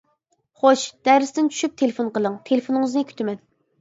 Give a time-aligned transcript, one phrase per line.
[0.61, 3.39] خوش دەرستىن چۈشۈپ تېلېفون قىلىڭ، تېلېفونىڭىزنى كۈتىمەن.